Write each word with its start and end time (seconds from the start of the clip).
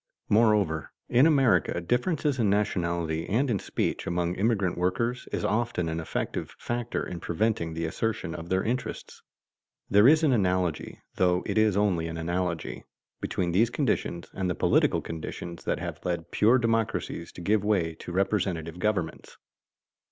Moreover, 0.29 0.89
in 1.09 1.27
America 1.27 1.79
differences 1.79 2.39
in 2.39 2.49
nationality 2.49 3.29
and 3.29 3.51
in 3.51 3.59
speech 3.59 4.07
among 4.07 4.33
immigrant 4.33 4.75
workers 4.75 5.27
is 5.31 5.45
often 5.45 5.87
an 5.87 5.99
effective 5.99 6.55
factor 6.57 7.05
in 7.05 7.19
preventing 7.19 7.75
the 7.75 7.85
assertion 7.85 8.33
of 8.33 8.49
their 8.49 8.63
interests. 8.63 9.21
There 9.91 10.07
is 10.07 10.23
an 10.23 10.31
analogy 10.33 10.99
(though 11.17 11.43
it 11.45 11.55
is 11.59 11.77
only 11.77 12.07
an 12.07 12.17
analogy) 12.17 12.83
between 13.19 13.51
these 13.51 13.69
conditions 13.69 14.31
and 14.33 14.49
the 14.49 14.55
political 14.55 15.01
conditions 15.01 15.65
that 15.65 15.77
have 15.77 16.03
led 16.03 16.31
pure 16.31 16.57
democracies 16.57 17.31
to 17.33 17.41
give 17.41 17.63
way 17.63 17.93
to 17.99 18.11
representative 18.11 18.79
governments. 18.79 19.37